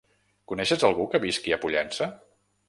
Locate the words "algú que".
0.89-1.21